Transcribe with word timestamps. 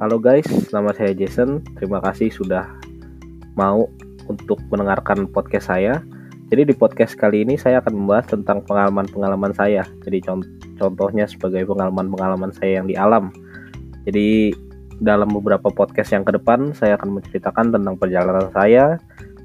Halo 0.00 0.16
guys, 0.16 0.48
nama 0.72 0.96
saya 0.96 1.12
Jason. 1.12 1.60
Terima 1.76 2.00
kasih 2.00 2.32
sudah 2.32 2.64
mau 3.52 3.84
untuk 4.32 4.56
mendengarkan 4.72 5.28
podcast 5.28 5.68
saya. 5.68 6.00
Jadi 6.48 6.72
di 6.72 6.74
podcast 6.74 7.12
kali 7.20 7.44
ini 7.44 7.60
saya 7.60 7.84
akan 7.84 8.00
membahas 8.00 8.32
tentang 8.32 8.64
pengalaman-pengalaman 8.64 9.52
saya. 9.52 9.84
Jadi 10.00 10.24
contohnya 10.80 11.28
sebagai 11.28 11.68
pengalaman-pengalaman 11.68 12.48
saya 12.48 12.80
yang 12.80 12.88
di 12.88 12.96
alam. 12.96 13.28
Jadi 14.08 14.56
dalam 15.04 15.36
beberapa 15.36 15.68
podcast 15.68 16.16
yang 16.16 16.24
ke 16.24 16.32
depan 16.32 16.72
saya 16.72 16.96
akan 16.96 17.20
menceritakan 17.20 17.68
tentang 17.68 18.00
perjalanan 18.00 18.48
saya, 18.56 18.96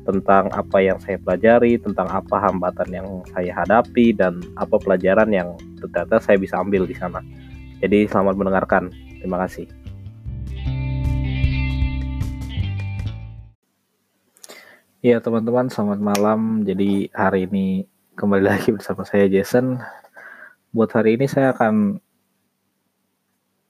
tentang 0.07 0.47
apa 0.55 0.79
yang 0.79 1.03
saya 1.03 1.19
pelajari, 1.19 1.83
tentang 1.83 2.07
apa 2.07 2.39
hambatan 2.39 2.95
yang 2.95 3.07
saya 3.35 3.51
hadapi 3.59 4.15
dan 4.15 4.39
apa 4.55 4.79
pelajaran 4.79 5.35
yang 5.35 5.51
ternyata 5.83 6.23
saya 6.23 6.39
bisa 6.39 6.55
ambil 6.63 6.87
di 6.87 6.95
sana. 6.95 7.19
Jadi 7.83 8.07
selamat 8.07 8.39
mendengarkan. 8.39 8.87
Terima 9.19 9.35
kasih. 9.43 9.67
Iya 15.05 15.21
teman-teman, 15.21 15.69
selamat 15.69 16.01
malam. 16.01 16.39
Jadi 16.65 17.13
hari 17.13 17.45
ini 17.45 17.85
kembali 18.17 18.41
lagi 18.41 18.73
bersama 18.73 19.05
saya 19.05 19.29
Jason. 19.29 19.77
Buat 20.73 20.97
hari 20.97 21.13
ini 21.13 21.29
saya 21.29 21.53
akan 21.53 22.01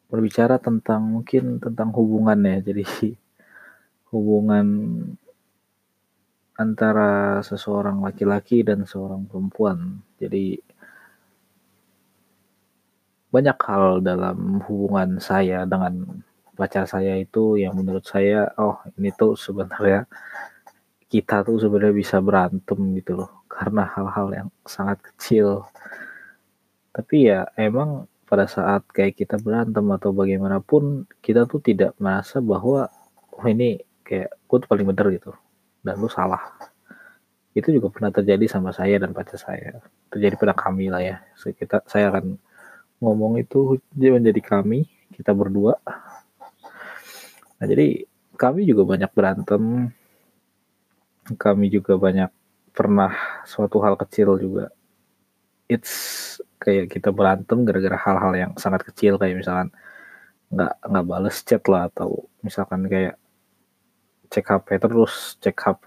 berbicara 0.08 0.56
tentang 0.64 1.04
mungkin 1.04 1.60
tentang 1.60 1.92
hubungan 1.92 2.40
ya. 2.40 2.64
Jadi 2.72 2.88
hubungan 4.16 4.68
antara 6.56 7.44
seseorang 7.44 8.00
laki-laki 8.00 8.64
dan 8.64 8.88
seorang 8.88 9.28
perempuan. 9.28 10.08
Jadi 10.16 10.56
banyak 13.28 13.60
hal 13.60 14.00
dalam 14.00 14.64
hubungan 14.72 15.20
saya 15.20 15.68
dengan 15.68 16.24
pacar 16.56 16.88
saya 16.88 17.20
itu 17.20 17.60
yang 17.60 17.76
menurut 17.76 18.08
saya 18.08 18.56
oh 18.56 18.80
ini 18.96 19.12
tuh 19.12 19.36
sebenarnya 19.36 20.08
kita 21.12 21.46
tuh 21.46 21.62
sebenarnya 21.62 21.96
bisa 21.96 22.18
berantem 22.20 22.80
gitu 22.98 23.24
loh 23.24 23.46
karena 23.46 23.88
hal-hal 23.88 24.28
yang 24.34 24.50
sangat 24.66 25.00
kecil. 25.02 25.66
Tapi 26.92 27.30
ya 27.30 27.48
emang 27.56 28.10
pada 28.26 28.50
saat 28.50 28.88
kayak 28.90 29.22
kita 29.22 29.38
berantem 29.38 29.86
atau 29.94 30.10
bagaimanapun 30.12 31.06
kita 31.22 31.46
tuh 31.46 31.62
tidak 31.62 31.94
merasa 32.02 32.42
bahwa 32.42 32.90
oh 33.36 33.46
ini 33.46 33.80
kayak 34.02 34.34
gue 34.48 34.58
tuh 34.64 34.70
paling 34.70 34.88
bener 34.90 35.08
gitu. 35.16 35.32
Dan 35.86 36.02
lu 36.02 36.10
salah. 36.10 36.42
Itu 37.56 37.72
juga 37.72 37.88
pernah 37.94 38.12
terjadi 38.12 38.50
sama 38.52 38.76
saya 38.76 39.00
dan 39.00 39.16
pacar 39.16 39.40
saya. 39.40 39.80
Terjadi 40.12 40.36
pada 40.36 40.54
kami 40.58 40.92
lah 40.92 41.00
ya. 41.00 41.24
So, 41.40 41.54
kita 41.56 41.86
saya 41.88 42.12
akan 42.12 42.36
ngomong 43.00 43.40
itu 43.40 43.80
dia 43.94 44.12
menjadi 44.12 44.42
kami 44.42 44.88
kita 45.16 45.32
berdua. 45.32 45.80
Nah 47.60 47.66
jadi 47.66 48.04
kami 48.36 48.68
juga 48.68 48.84
banyak 48.84 49.12
berantem 49.16 49.92
kami 51.34 51.74
juga 51.74 51.98
banyak 51.98 52.30
pernah 52.70 53.42
suatu 53.50 53.82
hal 53.82 53.98
kecil 53.98 54.38
juga. 54.38 54.70
It's 55.66 56.38
kayak 56.62 56.94
kita 56.94 57.10
berantem 57.10 57.66
gara-gara 57.66 57.98
hal-hal 57.98 58.34
yang 58.38 58.52
sangat 58.62 58.86
kecil 58.86 59.18
kayak 59.18 59.42
misalkan 59.42 59.74
nggak 60.54 60.74
nggak 60.86 61.06
bales 61.10 61.38
chat 61.42 61.64
lah 61.66 61.90
atau 61.90 62.30
misalkan 62.46 62.86
kayak 62.86 63.18
cek 64.30 64.46
HP 64.46 64.68
terus 64.82 65.38
cek 65.42 65.58
HP 65.58 65.86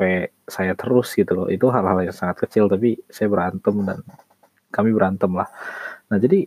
saya 0.51 0.75
terus 0.75 1.15
gitu 1.15 1.33
loh. 1.39 1.47
Itu 1.47 1.71
hal-hal 1.71 2.11
yang 2.11 2.17
sangat 2.17 2.43
kecil 2.49 2.67
tapi 2.67 2.99
saya 3.07 3.31
berantem 3.31 3.75
dan 3.87 4.03
kami 4.75 4.91
berantem 4.91 5.31
lah. 5.39 5.47
Nah 6.11 6.19
jadi 6.19 6.47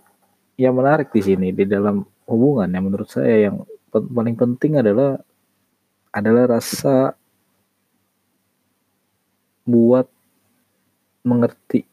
yang 0.59 0.75
menarik 0.75 1.09
di 1.15 1.21
sini 1.23 1.55
di 1.55 1.63
dalam 1.63 2.03
hubungan 2.27 2.67
yang 2.67 2.83
menurut 2.91 3.07
saya 3.07 3.49
yang 3.51 3.63
paling 3.91 4.35
penting 4.35 4.79
adalah 4.79 5.19
adalah 6.11 6.59
rasa 6.59 7.15
buat 9.65 10.07
mengerti. 11.25 11.85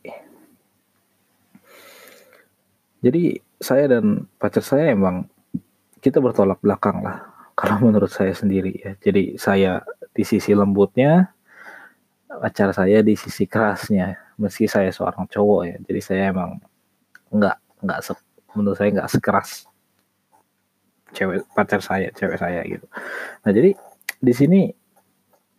Jadi 2.99 3.39
saya 3.59 3.99
dan 3.99 4.27
pacar 4.41 4.65
saya 4.65 4.91
emang 4.91 5.29
kita 5.99 6.19
bertolak 6.19 6.59
belakang 6.63 7.03
lah 7.03 7.23
kalau 7.59 7.91
menurut 7.91 8.11
saya 8.11 8.35
sendiri 8.35 8.75
ya. 8.75 8.93
Jadi 8.99 9.39
saya 9.39 9.83
di 10.15 10.25
sisi 10.27 10.55
lembutnya, 10.55 11.31
pacar 12.27 12.75
saya 12.75 13.05
di 13.05 13.15
sisi 13.15 13.47
kerasnya. 13.47 14.19
Meski 14.39 14.71
saya 14.71 14.95
seorang 14.95 15.27
cowok 15.27 15.61
ya, 15.67 15.77
jadi 15.83 16.01
saya 16.01 16.23
emang 16.31 16.63
nggak 17.35 17.57
nggak 17.83 17.99
menurut 18.55 18.79
saya 18.79 18.91
nggak 18.95 19.11
sekeras 19.11 19.67
cewek 21.13 21.45
pacar 21.57 21.81
saya, 21.81 22.13
cewek 22.13 22.37
saya 22.37 22.61
gitu. 22.65 22.87
Nah 23.45 23.51
jadi 23.53 23.75
di 24.19 24.33
sini 24.35 24.61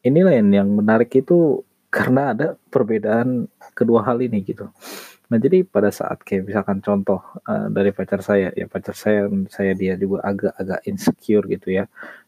inilah 0.05 0.33
yang, 0.35 0.49
yang 0.53 0.69
menarik 0.69 1.09
itu 1.15 1.63
karena 1.89 2.33
ada 2.37 2.47
perbedaan 2.69 3.49
kedua 3.73 4.05
hal 4.05 4.21
ini 4.21 4.45
gitu. 4.45 4.69
Nah 5.29 5.37
jadi 5.37 5.61
pada 5.65 5.93
saat 5.93 6.21
kayak 6.25 6.49
misalkan 6.49 6.81
contoh 6.81 7.21
uh, 7.45 7.69
dari 7.69 7.93
pacar 7.93 8.21
saya 8.25 8.49
ya 8.53 8.65
pacar 8.65 8.97
saya 8.97 9.29
saya 9.49 9.73
dia 9.77 9.93
juga 9.97 10.25
agak-agak 10.25 10.79
insecure 10.89 11.45
gitu 11.49 11.69
ya 11.81 11.85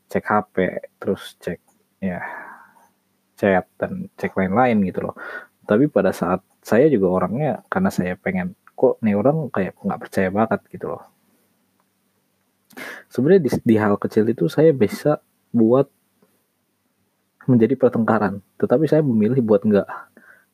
cek 0.09 0.25
HP 0.25 0.55
terus 1.01 1.37
cek 1.41 1.59
ya 2.01 2.21
chat 3.37 3.65
dan 3.81 4.09
cek 4.17 4.33
lain-lain 4.37 4.77
gitu 4.85 5.09
loh. 5.09 5.15
Tapi 5.65 5.89
pada 5.89 6.13
saat 6.13 6.45
saya 6.61 6.85
juga 6.89 7.09
orangnya 7.09 7.65
karena 7.69 7.89
saya 7.89 8.13
pengen 8.17 8.53
kok 8.77 9.01
nih 9.01 9.17
orang 9.17 9.49
kayak 9.49 9.77
nggak 9.81 10.01
percaya 10.01 10.29
banget 10.29 10.61
gitu 10.69 10.93
loh. 10.93 11.03
Sebenarnya 13.09 13.41
di, 13.45 13.51
di 13.65 13.75
hal 13.81 13.97
kecil 13.97 14.29
itu 14.29 14.45
saya 14.47 14.71
bisa 14.71 15.19
buat 15.51 15.89
menjadi 17.49 17.73
pertengkaran. 17.77 18.41
Tetapi 18.57 18.85
saya 18.85 19.01
memilih 19.05 19.41
buat 19.41 19.65
enggak. 19.65 19.87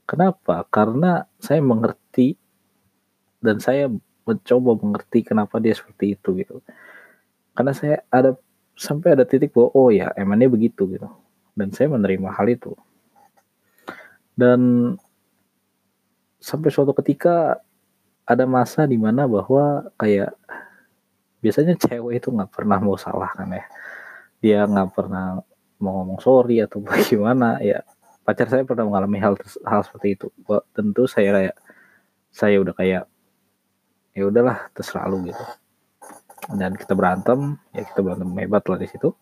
Kenapa? 0.07 0.63
Karena 0.71 1.27
saya 1.39 1.59
mengerti 1.59 2.39
dan 3.43 3.59
saya 3.59 3.91
mencoba 4.27 4.75
mengerti 4.79 5.23
kenapa 5.23 5.59
dia 5.59 5.75
seperti 5.75 6.15
itu 6.15 6.29
gitu. 6.39 6.63
Karena 7.55 7.71
saya 7.75 8.03
ada 8.11 8.35
sampai 8.77 9.17
ada 9.17 9.25
titik 9.25 9.51
bahwa 9.55 9.73
oh 9.73 9.89
ya 9.89 10.13
emangnya 10.15 10.47
begitu 10.47 10.87
gitu. 10.87 11.09
Dan 11.57 11.73
saya 11.73 11.91
menerima 11.91 12.29
hal 12.31 12.47
itu. 12.47 12.71
Dan 14.37 14.93
sampai 16.37 16.69
suatu 16.69 16.93
ketika 16.93 17.59
ada 18.27 18.45
masa 18.45 18.85
di 18.85 18.99
mana 18.99 19.25
bahwa 19.25 19.89
kayak 19.97 20.35
biasanya 21.41 21.79
cewek 21.79 22.19
itu 22.21 22.27
nggak 22.29 22.51
pernah 22.51 22.77
mau 22.81 22.99
salah 22.99 23.31
kan 23.33 23.49
ya 23.49 23.65
dia 24.43 24.59
nggak 24.67 24.89
pernah 24.93 25.41
mau 25.77 26.01
ngomong 26.01 26.19
sorry 26.21 26.61
atau 26.61 26.81
bagaimana 26.85 27.61
ya 27.61 27.81
pacar 28.27 28.51
saya 28.51 28.67
pernah 28.67 28.83
mengalami 28.89 29.17
hal 29.23 29.33
hal 29.63 29.81
seperti 29.85 30.19
itu. 30.19 30.27
Tentu 30.75 31.07
saya 31.07 31.31
kayak 31.31 31.55
saya 32.33 32.59
udah 32.59 32.75
kayak 32.75 33.03
ya 34.17 34.23
udahlah 34.27 34.67
terserah 34.75 35.07
lu 35.07 35.23
gitu. 35.29 35.43
Dan 36.51 36.75
kita 36.75 36.93
berantem 36.97 37.55
ya 37.71 37.83
kita 37.87 37.99
berantem 38.03 38.29
hebat 38.35 38.63
lah 38.67 38.77
di 38.81 38.87
situ. 38.89 39.15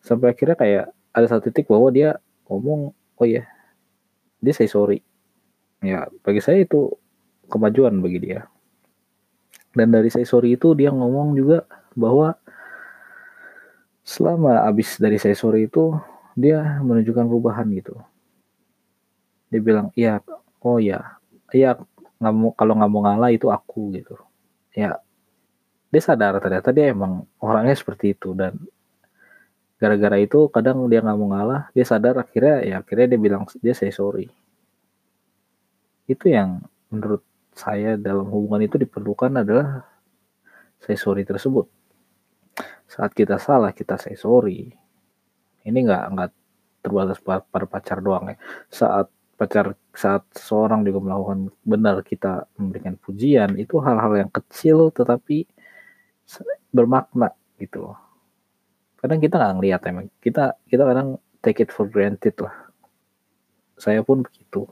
Sampai 0.00 0.32
akhirnya 0.32 0.56
kayak 0.56 0.84
ada 1.10 1.26
satu 1.26 1.50
titik 1.50 1.66
bahwa 1.66 1.90
dia 1.90 2.16
ngomong 2.46 2.94
oh 2.94 3.26
ya 3.26 3.44
dia 4.38 4.54
say 4.54 4.70
sorry. 4.70 5.02
Ya 5.82 6.06
bagi 6.22 6.38
saya 6.38 6.62
itu 6.62 6.94
kemajuan 7.50 7.98
bagi 7.98 8.22
dia. 8.22 8.46
Dan 9.74 9.90
dari 9.90 10.10
say 10.10 10.22
sorry 10.22 10.54
itu 10.54 10.74
dia 10.78 10.94
ngomong 10.94 11.34
juga 11.34 11.66
bahwa 11.98 12.38
selama 14.10 14.66
abis 14.66 14.98
dari 14.98 15.22
saya 15.22 15.38
sore 15.38 15.70
itu 15.70 15.94
dia 16.34 16.82
menunjukkan 16.82 17.30
perubahan 17.30 17.70
gitu. 17.70 17.94
Dia 19.54 19.60
bilang 19.62 19.94
iya 19.94 20.18
oh 20.66 20.82
ya 20.82 21.14
iya 21.54 21.78
nggak 22.18 22.34
mau 22.34 22.50
kalau 22.58 22.74
nggak 22.74 22.90
mau 22.90 23.06
ngalah 23.06 23.30
itu 23.30 23.46
aku 23.54 23.94
gitu. 23.94 24.18
Ya 24.74 24.98
dia 25.94 26.02
sadar 26.02 26.42
ternyata 26.42 26.74
dia 26.74 26.90
emang 26.90 27.22
orangnya 27.38 27.78
seperti 27.78 28.18
itu 28.18 28.34
dan 28.34 28.58
gara-gara 29.78 30.18
itu 30.18 30.50
kadang 30.50 30.90
dia 30.90 31.06
nggak 31.06 31.18
mau 31.18 31.30
ngalah 31.30 31.70
dia 31.70 31.86
sadar 31.86 32.18
akhirnya 32.18 32.66
ya 32.66 32.74
akhirnya 32.82 33.14
dia 33.14 33.20
bilang 33.22 33.46
dia 33.62 33.78
saya 33.78 33.94
sorry. 33.94 34.26
Itu 36.10 36.26
yang 36.26 36.66
menurut 36.90 37.22
saya 37.54 37.94
dalam 37.94 38.26
hubungan 38.26 38.66
itu 38.66 38.74
diperlukan 38.74 39.30
adalah 39.46 39.86
saya 40.82 40.98
sorry 40.98 41.22
tersebut 41.22 41.70
saat 42.90 43.14
kita 43.14 43.38
salah 43.38 43.70
kita 43.70 43.96
say 43.96 44.18
sorry. 44.18 44.72
Ini 45.62 45.78
nggak 45.78 46.04
nggak 46.16 46.30
terbatas 46.82 47.18
pada 47.22 47.66
pacar 47.68 48.02
doang 48.02 48.32
ya. 48.32 48.36
Saat 48.72 49.06
pacar 49.38 49.72
saat 49.96 50.24
seorang 50.36 50.84
juga 50.84 51.00
melakukan 51.00 51.48
benar 51.64 52.04
kita 52.04 52.44
memberikan 52.60 53.00
pujian 53.00 53.56
itu 53.56 53.80
hal-hal 53.80 54.26
yang 54.26 54.30
kecil 54.32 54.92
tetapi 54.92 55.48
bermakna 56.70 57.32
gitu 57.58 57.90
loh. 57.90 57.98
Kadang 59.00 59.20
kita 59.22 59.40
nggak 59.40 59.54
ngeliat 59.56 59.80
emang. 59.88 60.06
Kita 60.20 60.60
kita 60.68 60.82
kadang 60.84 61.16
take 61.40 61.64
it 61.64 61.70
for 61.72 61.88
granted 61.88 62.36
lah. 62.36 62.52
Saya 63.80 64.04
pun 64.04 64.20
begitu. 64.20 64.68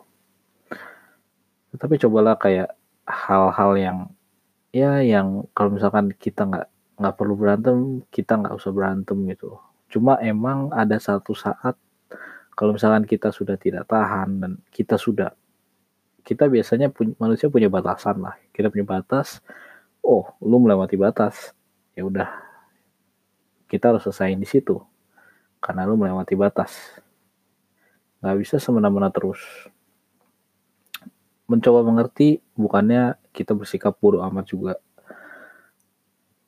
Tetapi 1.72 1.96
cobalah 1.96 2.36
kayak 2.36 2.76
hal-hal 3.08 3.72
yang 3.80 3.98
ya 4.68 5.00
yang 5.00 5.48
kalau 5.56 5.72
misalkan 5.72 6.12
kita 6.12 6.44
nggak 6.44 6.68
nggak 6.98 7.14
perlu 7.14 7.34
berantem 7.38 8.02
kita 8.10 8.34
nggak 8.34 8.54
usah 8.58 8.74
berantem 8.74 9.16
gitu. 9.30 9.54
Cuma 9.88 10.18
emang 10.20 10.68
ada 10.74 10.98
satu 10.98 11.32
saat 11.32 11.78
kalau 12.58 12.74
misalkan 12.74 13.06
kita 13.06 13.30
sudah 13.30 13.54
tidak 13.54 13.86
tahan 13.86 14.42
dan 14.42 14.52
kita 14.74 14.98
sudah 14.98 15.30
kita 16.26 16.44
biasanya 16.50 16.90
punya, 16.90 17.14
manusia 17.16 17.46
punya 17.48 17.70
batasan 17.70 18.18
lah. 18.18 18.34
Kita 18.50 18.68
punya 18.68 18.84
batas 18.84 19.38
oh 20.02 20.26
lu 20.42 20.58
melewati 20.58 20.98
batas 20.98 21.54
ya 21.94 22.02
udah 22.02 22.28
kita 23.70 23.94
harus 23.94 24.02
selesaiin 24.02 24.42
di 24.42 24.48
situ. 24.48 24.80
Karena 25.62 25.86
lu 25.86 25.94
melewati 25.94 26.34
batas. 26.34 26.98
Nggak 28.18 28.36
bisa 28.42 28.56
semena-mena 28.58 29.14
terus. 29.14 29.38
Mencoba 31.46 31.86
mengerti 31.86 32.42
bukannya 32.58 33.14
kita 33.30 33.54
bersikap 33.54 33.96
bodoh 34.02 34.24
amat 34.26 34.44
juga 34.50 34.72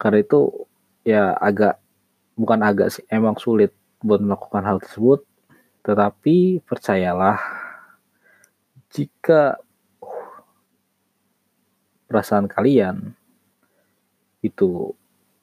karena 0.00 0.25
itu 0.25 0.64
ya 1.05 1.37
agak 1.37 1.76
bukan 2.32 2.64
agak 2.64 2.88
sih 2.88 3.05
emang 3.12 3.37
sulit 3.37 3.76
buat 4.00 4.25
melakukan 4.25 4.64
hal 4.64 4.81
tersebut. 4.81 5.20
Tetapi 5.85 6.64
percayalah 6.64 7.37
jika 8.88 9.61
perasaan 12.08 12.49
kalian 12.49 13.12
itu 14.41 14.97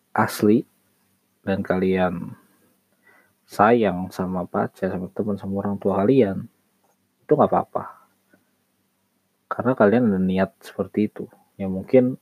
asli 0.10 0.66
dan 1.46 1.62
kalian 1.62 2.34
sayang 3.48 4.10
sama 4.10 4.44
pacar 4.44 4.90
sama 4.92 5.08
teman 5.14 5.38
sama 5.40 5.54
orang 5.62 5.78
tua 5.78 6.02
kalian 6.02 6.50
itu 7.24 7.32
nggak 7.38 7.50
apa-apa. 7.54 7.84
Karena 9.48 9.72
kalian 9.78 10.12
ada 10.12 10.20
niat 10.20 10.52
seperti 10.60 11.08
itu. 11.08 11.30
Ya 11.56 11.70
mungkin 11.72 12.20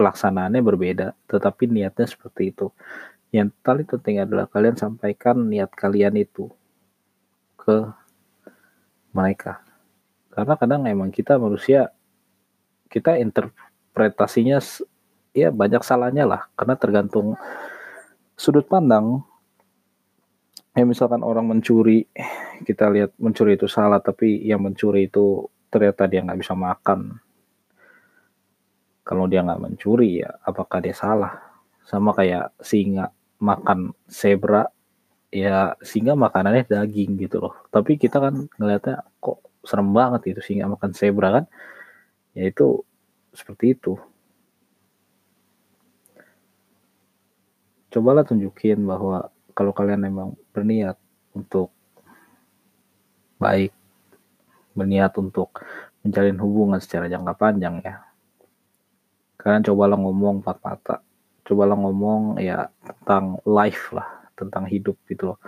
pelaksanaannya 0.00 0.64
berbeda, 0.64 1.12
tetapi 1.28 1.68
niatnya 1.68 2.08
seperti 2.08 2.56
itu. 2.56 2.72
Yang 3.28 3.52
paling 3.60 3.84
penting 3.84 4.24
adalah 4.24 4.48
kalian 4.48 4.80
sampaikan 4.80 5.44
niat 5.44 5.68
kalian 5.76 6.16
itu 6.16 6.48
ke 7.60 7.84
mereka. 9.12 9.60
Karena 10.32 10.56
kadang 10.56 10.88
emang 10.88 11.12
kita 11.12 11.36
manusia, 11.36 11.92
kita 12.88 13.20
interpretasinya 13.20 14.56
ya 15.36 15.52
banyak 15.52 15.84
salahnya 15.84 16.24
lah, 16.24 16.48
karena 16.56 16.74
tergantung 16.80 17.36
sudut 18.40 18.64
pandang. 18.64 19.20
Ya 20.72 20.88
misalkan 20.88 21.20
orang 21.20 21.44
mencuri, 21.44 22.08
kita 22.64 22.88
lihat 22.88 23.12
mencuri 23.20 23.60
itu 23.60 23.68
salah, 23.68 24.00
tapi 24.00 24.40
yang 24.48 24.64
mencuri 24.64 25.12
itu 25.12 25.44
ternyata 25.68 26.08
dia 26.08 26.24
nggak 26.24 26.40
bisa 26.40 26.56
makan 26.56 27.20
kalau 29.10 29.26
dia 29.26 29.42
nggak 29.42 29.58
mencuri 29.58 30.22
ya 30.22 30.38
apakah 30.46 30.78
dia 30.78 30.94
salah? 30.94 31.34
Sama 31.82 32.14
kayak 32.14 32.54
singa 32.62 33.10
makan 33.42 33.90
zebra 34.06 34.70
ya 35.34 35.74
singa 35.82 36.14
makanannya 36.14 36.62
daging 36.70 37.18
gitu 37.18 37.42
loh. 37.42 37.58
Tapi 37.74 37.98
kita 37.98 38.22
kan 38.22 38.46
ngelihatnya 38.54 39.02
kok 39.18 39.42
serem 39.66 39.90
banget 39.90 40.30
itu 40.30 40.40
singa 40.46 40.70
makan 40.70 40.94
zebra 40.94 41.42
kan? 41.42 41.44
Ya 42.38 42.54
itu 42.54 42.86
seperti 43.34 43.74
itu. 43.74 43.98
Cobalah 47.90 48.22
tunjukin 48.22 48.78
bahwa 48.86 49.34
kalau 49.58 49.74
kalian 49.74 50.06
memang 50.06 50.38
berniat 50.54 50.94
untuk 51.34 51.74
baik 53.42 53.74
berniat 54.78 55.10
untuk 55.18 55.50
menjalin 56.06 56.38
hubungan 56.38 56.78
secara 56.78 57.10
jangka 57.10 57.34
panjang 57.34 57.82
ya 57.82 58.09
kalian 59.40 59.64
cobalah 59.64 59.96
ngomong 59.96 60.44
empat 60.44 60.58
mata. 60.60 60.96
Cobalah 61.42 61.74
ngomong 61.74 62.36
ya 62.38 62.68
tentang 62.84 63.40
life 63.48 63.90
lah 63.96 64.06
tentang 64.36 64.68
hidup 64.68 65.00
gitu 65.08 65.34
loh. 65.34 65.38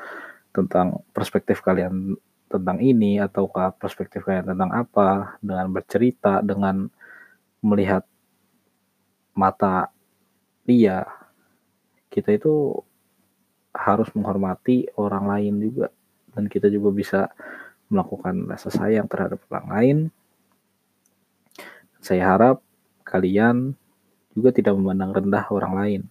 Tentang 0.53 1.05
perspektif 1.13 1.61
kalian 1.61 2.17
tentang 2.49 2.81
ini 2.81 3.17
ataukah 3.21 3.73
perspektif 3.77 4.25
kalian 4.25 4.53
tentang 4.53 4.73
apa 4.73 5.41
dengan 5.41 5.73
bercerita 5.73 6.45
dengan 6.45 6.89
melihat 7.65 8.05
mata 9.33 9.89
dia 10.69 11.09
kita 12.13 12.37
itu 12.37 12.77
harus 13.73 14.13
menghormati 14.13 14.89
orang 15.01 15.25
lain 15.29 15.55
juga. 15.61 15.89
Dan 16.33 16.49
kita 16.49 16.69
juga 16.69 16.93
bisa 16.93 17.21
melakukan 17.93 18.49
rasa 18.49 18.73
sayang 18.73 19.09
terhadap 19.09 19.41
orang 19.53 19.69
lain. 19.69 19.99
Saya 22.01 22.37
harap 22.37 22.57
kalian 23.05 23.77
juga 24.33 24.49
tidak 24.51 24.75
memandang 24.77 25.13
rendah 25.13 25.45
orang 25.53 25.75
lain. 25.77 26.03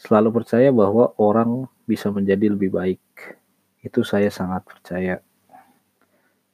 Selalu 0.00 0.42
percaya 0.42 0.72
bahwa 0.74 1.14
orang 1.20 1.68
bisa 1.86 2.08
menjadi 2.10 2.50
lebih 2.50 2.74
baik. 2.74 3.02
Itu 3.84 4.02
saya 4.02 4.32
sangat 4.32 4.66
percaya. 4.66 5.20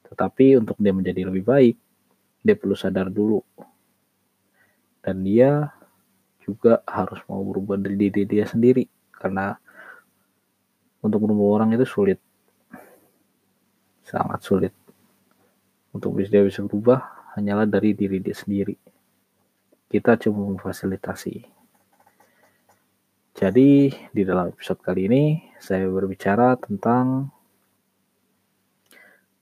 Tetapi 0.05 0.59
untuk 0.59 0.77
dia 0.77 0.93
menjadi 0.93 1.25
lebih 1.25 1.43
baik, 1.47 1.75
dia 2.45 2.55
perlu 2.59 2.75
sadar 2.75 3.09
dulu. 3.09 3.41
Dan 4.99 5.23
dia 5.25 5.71
juga 6.43 6.83
harus 6.85 7.23
mau 7.25 7.41
berubah 7.41 7.79
dari 7.79 7.97
diri 7.97 8.27
dia 8.27 8.45
sendiri. 8.45 8.85
Karena 9.15 9.55
untuk 10.99 11.25
berubah 11.25 11.63
orang 11.63 11.69
itu 11.73 11.87
sulit. 11.87 12.19
Sangat 14.03 14.43
sulit. 14.43 14.73
Untuk 15.95 16.13
dia 16.21 16.43
bisa 16.45 16.61
berubah 16.61 17.33
hanyalah 17.33 17.65
dari 17.65 17.97
diri 17.97 18.21
dia 18.21 18.35
sendiri 18.35 18.98
kita 19.89 20.21
cuma 20.21 20.53
memfasilitasi. 20.53 21.49
Jadi 23.33 23.89
di 23.89 24.21
dalam 24.21 24.53
episode 24.53 24.77
kali 24.85 25.09
ini 25.09 25.23
saya 25.57 25.89
berbicara 25.89 26.53
tentang 26.61 27.33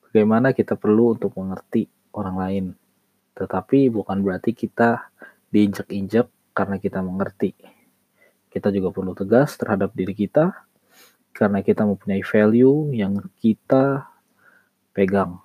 bagaimana 0.08 0.56
kita 0.56 0.80
perlu 0.80 1.20
untuk 1.20 1.36
mengerti 1.36 1.92
orang 2.16 2.36
lain. 2.40 2.66
Tetapi 3.36 3.92
bukan 3.92 4.24
berarti 4.24 4.56
kita 4.56 5.12
diinjak-injak 5.52 6.32
karena 6.56 6.80
kita 6.80 7.04
mengerti. 7.04 7.52
Kita 8.48 8.72
juga 8.72 8.96
perlu 8.96 9.14
tegas 9.14 9.60
terhadap 9.60 9.92
diri 9.94 10.16
kita 10.16 10.56
karena 11.36 11.60
kita 11.62 11.84
mempunyai 11.86 12.24
value 12.24 12.96
yang 12.96 13.20
kita 13.38 14.10
pegang. 14.96 15.38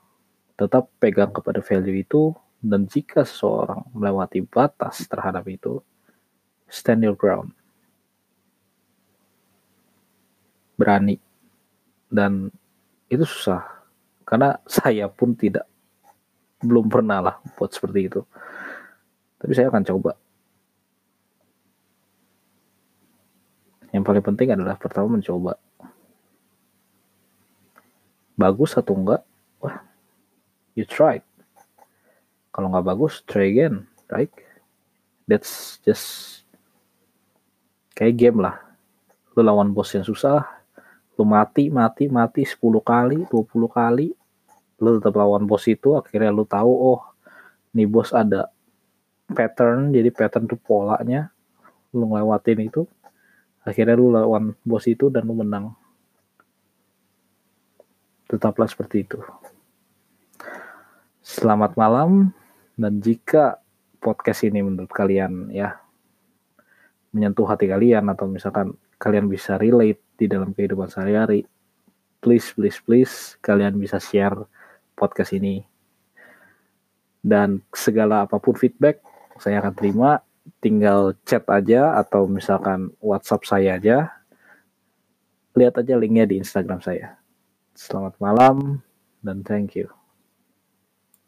Tetap 0.56 0.88
pegang 1.02 1.34
kepada 1.34 1.60
value 1.60 2.00
itu 2.00 2.32
dan 2.62 2.86
jika 2.86 3.26
seseorang 3.26 3.82
melewati 3.90 4.38
batas 4.46 5.02
terhadap 5.10 5.42
itu, 5.50 5.82
stand 6.70 7.02
your 7.02 7.18
ground. 7.18 7.50
Berani. 10.78 11.18
Dan 12.06 12.54
itu 13.10 13.26
susah. 13.26 13.66
Karena 14.22 14.62
saya 14.62 15.10
pun 15.10 15.34
tidak 15.34 15.66
belum 16.62 16.86
pernah 16.86 17.18
lah 17.18 17.36
buat 17.58 17.74
seperti 17.74 18.06
itu. 18.06 18.22
Tapi 19.42 19.52
saya 19.58 19.66
akan 19.66 19.82
coba. 19.82 20.14
Yang 23.90 24.04
paling 24.06 24.24
penting 24.24 24.48
adalah 24.54 24.78
pertama 24.78 25.18
mencoba. 25.18 25.58
Bagus 28.38 28.78
atau 28.78 28.94
enggak? 28.94 29.26
Wah, 29.58 29.82
you 30.78 30.86
tried 30.86 31.26
kalau 32.52 32.68
nggak 32.68 32.86
bagus 32.86 33.24
try 33.24 33.48
again 33.48 33.88
right 34.12 34.30
that's 35.26 35.80
just 35.82 36.42
kayak 37.96 38.16
game 38.18 38.38
lah. 38.40 38.58
Lu 39.32 39.40
lawan 39.40 39.72
bos 39.72 39.92
yang 39.96 40.04
susah 40.04 40.44
lu 41.20 41.28
mati 41.28 41.68
mati 41.68 42.08
mati 42.08 42.42
10 42.42 42.56
kali 42.80 43.28
20 43.28 43.68
kali 43.68 44.16
lu 44.80 44.88
tetap 44.98 45.14
lawan 45.14 45.44
bos 45.44 45.68
itu 45.68 45.94
akhirnya 45.94 46.32
lu 46.32 46.48
tahu 46.48 46.72
oh 46.72 47.00
nih 47.76 47.84
bos 47.84 48.10
ada 48.16 48.48
pattern 49.28 49.92
jadi 49.92 50.08
pattern 50.08 50.48
tuh 50.48 50.58
polanya 50.58 51.28
lu 51.92 52.08
ngelewatin 52.08 52.64
itu 52.64 52.88
akhirnya 53.62 53.94
lu 53.94 54.10
lawan 54.10 54.56
bos 54.66 54.84
itu 54.88 55.12
dan 55.12 55.28
lu 55.28 55.36
menang. 55.36 55.76
Tetaplah 58.26 58.64
seperti 58.64 59.04
itu. 59.04 59.20
Selamat 61.20 61.76
malam 61.76 62.32
dan 62.76 63.02
jika 63.02 63.60
podcast 64.02 64.42
ini 64.42 64.64
menurut 64.64 64.90
kalian 64.90 65.52
ya 65.52 65.78
menyentuh 67.12 67.44
hati 67.44 67.68
kalian 67.68 68.08
atau 68.08 68.26
misalkan 68.26 68.72
kalian 68.96 69.28
bisa 69.28 69.60
relate 69.60 70.00
di 70.16 70.26
dalam 70.26 70.56
kehidupan 70.56 70.88
sehari-hari, 70.88 71.44
please 72.24 72.54
please 72.56 72.78
please 72.80 73.36
kalian 73.44 73.76
bisa 73.76 74.00
share 74.00 74.34
podcast 74.96 75.36
ini. 75.36 75.62
Dan 77.22 77.62
segala 77.70 78.26
apa 78.26 78.40
pun 78.42 78.56
feedback 78.58 78.98
saya 79.38 79.62
akan 79.62 79.74
terima, 79.74 80.10
tinggal 80.58 81.14
chat 81.26 81.46
aja 81.50 81.98
atau 81.98 82.26
misalkan 82.26 82.90
WhatsApp 82.98 83.46
saya 83.46 83.70
aja. 83.78 83.98
Lihat 85.52 85.84
aja 85.84 85.94
linknya 86.00 86.24
di 86.24 86.40
Instagram 86.40 86.80
saya. 86.80 87.20
Selamat 87.76 88.16
malam 88.18 88.80
dan 89.20 89.44
thank 89.44 89.76
you. 89.76 90.01